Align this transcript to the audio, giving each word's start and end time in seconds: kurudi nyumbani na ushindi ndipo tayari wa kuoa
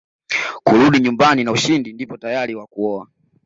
kurudi 0.63 0.97
nyumbani 1.03 1.43
na 1.43 1.51
ushindi 1.51 1.93
ndipo 1.93 2.17
tayari 2.17 2.55
wa 2.55 2.67
kuoa 2.67 3.07